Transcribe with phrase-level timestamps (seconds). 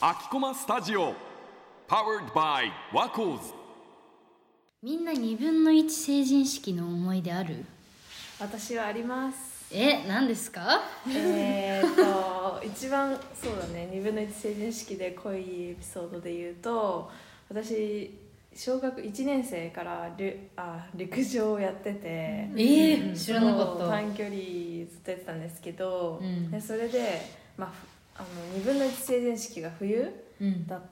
[0.00, 1.14] 秋駒スタジオ
[1.88, 3.52] Powered by ワコーズ
[4.82, 7.64] みんな2分の1成人式の思い出ある？
[8.38, 9.74] 私はあります。
[9.74, 10.82] え何ですか？
[11.08, 13.88] えーっと一番そうだね。
[13.94, 17.10] 2分の1成人式で濃いエピソードで言うと
[17.48, 18.10] 私
[18.54, 23.88] 小学1年生からりあ陸上をやってて、えー、知らなかった。
[23.88, 24.36] 短距離
[24.90, 26.50] ずっとやってたんですけど、うん。
[26.50, 27.20] でそれで、
[27.56, 30.66] まあ、ふあの2分の1成人式が冬うん。
[30.66, 30.82] だっ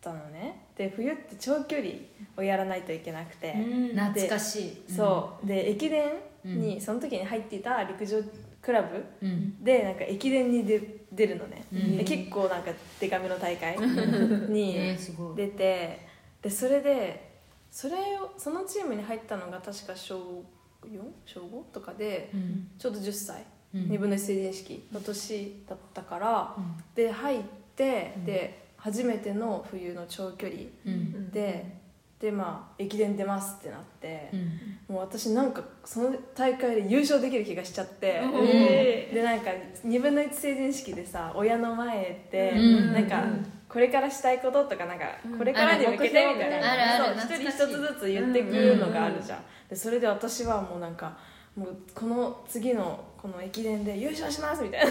[0.00, 0.66] たのね。
[0.76, 1.90] で冬って長距離
[2.36, 3.52] をやらないといけなくて、
[3.94, 4.92] 懐かしい。
[4.92, 5.46] そう。
[5.46, 8.20] で駅伝に、その時に入っていた陸上
[8.60, 9.62] クラブうん。
[9.62, 11.98] でなんか駅伝に出出るのね、うん。
[11.98, 14.96] で結構なんかデカめの大会 えに
[15.36, 16.11] 出て
[16.42, 17.32] でそれで
[17.70, 20.44] それをそのチームに入ったのが確か小
[20.84, 21.00] 4?
[21.24, 21.62] 小 5?
[21.72, 22.68] とかでうん。
[22.78, 23.82] ちょうど10歳、うん。
[23.84, 26.84] 2分の1成人式の年だったから、うん。
[26.94, 27.42] で入っ
[27.76, 28.24] て、うん。
[28.24, 31.30] で初めての冬の長距離うん。
[31.30, 31.80] で、
[32.20, 34.94] でまあ駅伝出ますってなって、うん。
[34.94, 39.14] もう私なんかその大会で優勝できる気がしちゃって、うん。
[39.14, 39.50] でなんか
[39.86, 42.92] 2分の1成人式でさ親の前で、うん。
[42.92, 43.24] なんか
[43.72, 45.06] これからしたいこととかなんか
[45.38, 47.04] これからに向けてみたいな、あるある。
[47.04, 47.64] そう懐かしい。
[47.64, 51.16] 一人一つずつ言ってくのがあるじゃん、でそれで私はもうなんか
[51.56, 54.90] もうこの次のこの駅伝で優勝しますみたいな。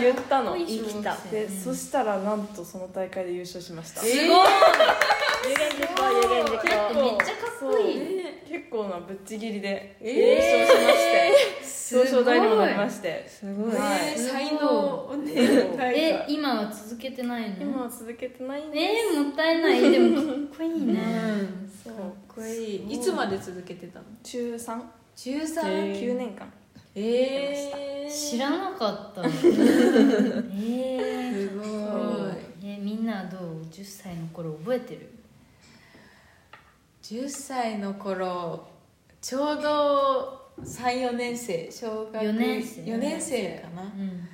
[0.00, 0.56] 言ったの。
[0.56, 1.16] 生きた。
[1.30, 4.26] で、そしたらなんとその大会で優勝しました、すごい。
[4.28, 7.96] 有言実行有言実結構めっちゃかっこいい。
[8.48, 13.26] 結構なぶっちぎりで優勝しまして、表彰台にもなりまして。
[13.28, 14.18] すごい、はい。
[14.18, 14.58] 才能。
[14.58, 17.56] ねえ今は続けてないの？
[17.62, 18.84] 今は続けてないんです。
[19.16, 19.90] えー、もったいない。
[19.90, 20.24] でもかっ
[20.58, 21.02] こいいね、
[21.84, 21.94] そう。
[21.94, 22.04] かっ
[22.36, 22.92] こいい。
[22.94, 23.00] い。
[23.00, 24.04] つまで続けてたの？
[24.22, 24.80] 中3
[25.16, 26.52] 中三？9年間。
[26.94, 29.32] えー、知らなかった えー、
[31.50, 32.32] すごい。
[32.64, 35.08] えみんなはどう？10歳の頃覚えてる
[37.02, 38.66] ？10歳の頃
[39.20, 41.70] ちょうど34年生。
[41.70, 42.82] 小学四年生。
[42.82, 43.82] 4年生かな。
[43.82, 44.28] うん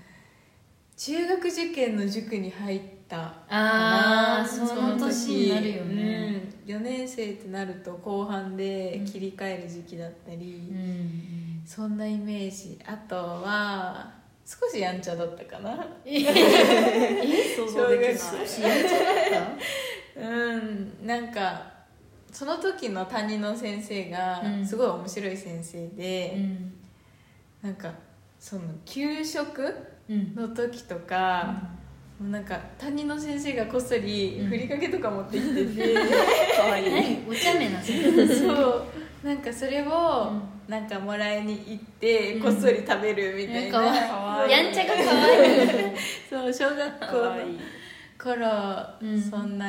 [0.98, 11.38] 中学受験の塾に入ったあーかなその年になるよね、うん、4年生ってなると後半で切り替える時期だったり、うん
[11.68, 12.78] そんなイメージ。
[12.86, 14.10] あとは
[14.46, 15.76] 少しやんちゃだったかな。
[15.76, 18.16] 想像できない。
[18.16, 18.98] 少しやんちゃ
[19.30, 19.50] だっ
[20.16, 21.06] うん。
[21.06, 21.70] なんか
[22.32, 24.66] その時の担任の先生がうん。
[24.66, 26.72] すごい面白い先生たで、うん。
[27.60, 27.92] なんか
[28.38, 29.74] その給食
[30.08, 30.34] うん。
[30.34, 31.54] の時とか、
[32.18, 35.94] もうなんか担任の先生がこっそりふりかけとか持ってきてて、
[36.56, 36.90] かわいい。
[36.90, 38.26] 何お茶目な先生。
[38.26, 38.52] そ
[39.22, 39.26] う。
[39.26, 40.32] なんかそれを
[40.66, 42.42] なんかもらいに行ってうん。
[42.42, 43.78] こっそり食べるみたいな、か
[44.16, 44.52] わいい。
[44.52, 45.96] やんちゃがかわいい。
[46.30, 47.36] そう小学校の
[48.18, 48.48] 頃、
[49.02, 49.20] うん。
[49.20, 49.68] そんな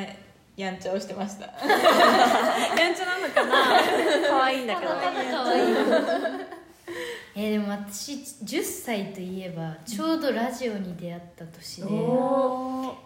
[0.56, 1.46] やんちゃをしてました。
[2.81, 3.81] やんちゃなのかな。
[4.30, 4.91] 可愛いんだけど。
[4.94, 5.74] ただただかわいい
[7.36, 11.88] えーでも私10歳といえばちょうどラジオに出会った年でっ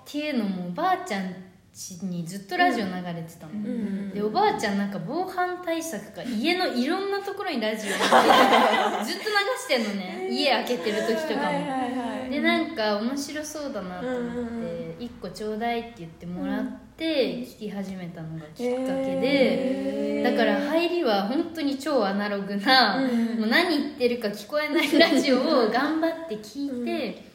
[0.06, 1.36] ていうのもおばあちゃん
[1.74, 4.12] 家にずっとラジオ流れてたの、ん。
[4.12, 7.98] でおばあちゃんなんか防犯対策か家のいろんなところにラジオが
[9.04, 10.28] ずっと流してんのね。
[10.30, 16.64] 家開けてる時とかも、はいはいはいでなんか面白そうだなと思うんうんうって1個ちょうだいって言ってもらっ
[16.98, 19.22] て聞き始めたのがきっかけへー。
[19.22, 20.03] で
[20.36, 23.00] だから入りは本当に超アナログな
[23.38, 27.34] もう何言ってるか聞こえないラジオを 頑張って聞いて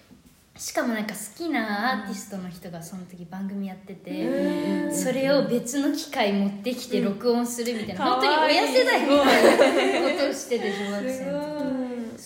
[0.56, 11.77] しかもなんか好きなアーティストの人がその時番組やっててそれを別の機械持ってきて録音するみたいな本当に親世代みたいなことをしてて小学生の時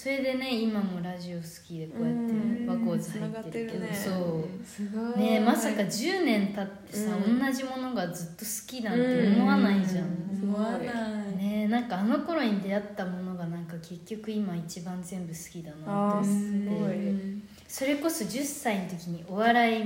[0.02, 3.94] それでね今もラジオ好きでこうやって和光図入ってるけど、ね。
[3.94, 4.66] そう。
[4.66, 5.24] すごい。
[5.24, 10.06] ねまさか10年経ってさ、同じものがずっと好きなんて思わないじゃん、
[10.42, 16.28] 思わない、ねなんかあの頃に出会ったものがなんか結局今一番全部好きだなって
[16.69, 17.40] ごい。
[17.69, 19.84] それこそ10歳の時にお笑い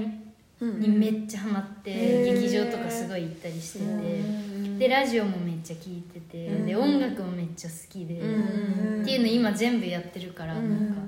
[0.61, 4.36] うんにめっちゃハマって、劇場とかすごい行ったりしてて、うん
[4.79, 9.03] でラジオもめっちゃ聴いてて、で音楽もめっちゃ好きで、うん。
[9.03, 10.71] っていうの今全部やってるから、うん。
[10.71, 11.01] なんか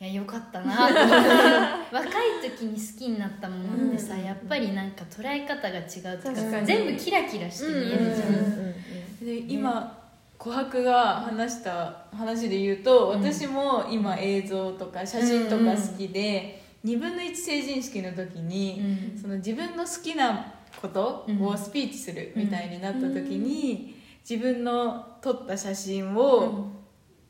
[0.00, 0.88] いやよかったな
[1.92, 2.10] 若い
[2.42, 9.98] 時に好きになったものってさ、やっぱりなんか捉え方が違うっていうか全部キラキラして見えるじゃん、で今
[10.38, 18.80] 琥珀が話した話で言うと、私も今映像とか写真とか好きで、2分の1成人式の時に、
[19.12, 19.18] うん。
[19.20, 26.70] その自分の好きなことをスピーチするみたいになった時に、自分の撮った写真を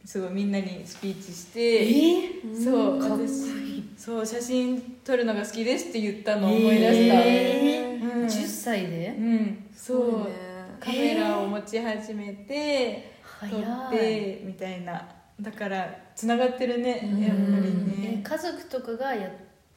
[0.05, 8.15] すごいみんなにスピーチしてそう私そう写真撮るのが好きですって言ったのを思い出した、えー。
[8.21, 8.27] うん。
[8.27, 9.15] 10歳で？
[9.17, 9.65] うん。
[9.75, 10.25] そう。
[10.25, 10.51] ね。
[10.81, 13.97] カメラを持ち始めて撮早い。
[13.97, 15.07] ってみたいな。
[15.41, 17.73] だからつながってるねやっぱり
[18.05, 19.33] えね家族とかがや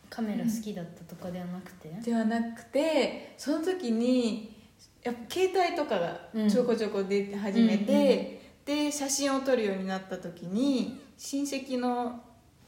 [0.09, 4.53] カメラ好きだったとかではなくて、ではなくてその時に
[5.03, 12.21] やっぱ携帯とかがちょこちょこ出て始めて、で写真を撮るようになった時に親戚の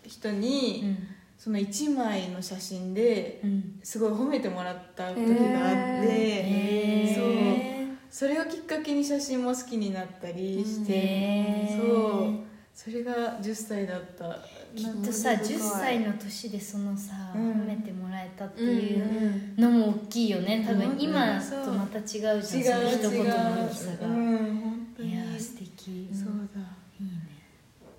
[0.08, 0.96] 人に、
[1.38, 3.80] その1枚の写真でうん。
[3.84, 7.16] すごい褒めてもらった時があって、へー。
[7.16, 7.98] そう。
[8.10, 14.38] それをきっかけに写真も好きになったりして、そうそれが10歳だった。
[14.76, 17.52] きっとさ10歳の年でそのさ、うん。
[17.54, 20.66] 褒めてもらえたっていうのも大きいよね。
[20.68, 22.42] 多分うん今そうとまた違うじゃん違う。
[22.44, 23.34] その一言の
[23.66, 25.14] 大きさが、うん本当に。
[25.14, 26.10] いやー素敵。
[26.14, 26.60] そうだ。
[27.00, 27.12] いいね。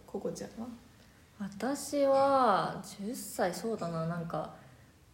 [0.07, 0.69] ココちゃんは？
[1.41, 4.07] 私は10歳そうだな。
[4.07, 4.55] なんか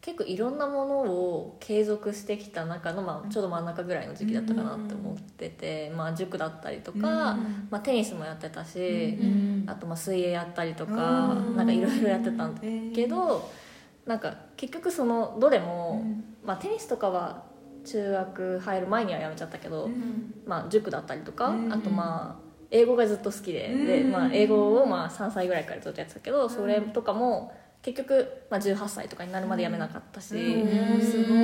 [0.02, 7.38] 結構いろんなものを継続してきた中の、まあ、ちょうど真ん中ぐらいの時期だったかなって思ってて、まあ、塾だったりとか、
[7.70, 12.60] まあ、テニスもやってたし、うんあとまあ水泳やったりとか、うんなんかいろいろやってたんだ
[12.92, 13.48] けど、
[14.04, 16.04] なんか結局そのどれも、
[16.44, 17.44] まあ、テニスとかは
[17.84, 19.88] 中学入る前にはやめちゃったけど、
[20.46, 31.00] まあ、塾だったりとか、うんあとまあ英語がずっと好きで,、でうんまあ、英語をまあ3歳ぐらいからずっとやってたけど、それとかも結局、まあ、18歳とかになるまでやめなかったし、うん。
[31.00, 31.36] すごい。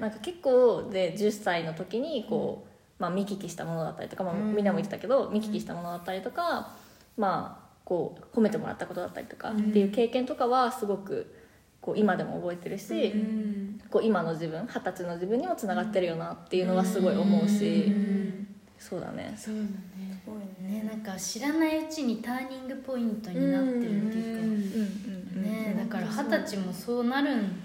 [0.00, 2.66] なんか結構で10歳の時にこ
[2.98, 6.72] う、まあ、見聞きしたものだったりとか、まあ、みんなも言ってたけど、見聞きしたものだったりとか、
[7.18, 11.32] まあ、こう褒めてもらったことだったりとかっていう経験とかはすごく
[11.80, 13.12] こう今でも覚えてるし、
[13.90, 17.92] こう今の自分二十歳の自分にもつながってるよなっていうのはすごい思うし、
[18.78, 19.34] そうだね。
[19.36, 19.66] そうだね。
[20.60, 20.82] ね。
[20.82, 24.50] なんか知らないうちにターニングポイントになってるっていうか、うん。
[24.50, 27.62] うんねだから二十歳もそうなるん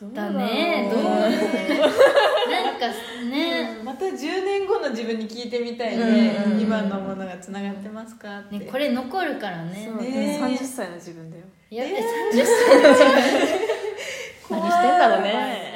[0.00, 0.32] だどうろう。
[0.38, 1.02] ねどう？
[1.04, 2.88] なんか
[3.30, 3.78] ね。
[3.84, 9.90] また10年後の自分に聞いてみたいね、うんうん今のものがつながってますかって、ねこれ残るからね。
[10.00, 10.08] ね。
[10.08, 10.38] ね。
[10.40, 11.44] 30歳の自分だよ。
[11.70, 13.60] やべ30歳
[14.50, 15.69] 何してんだろうね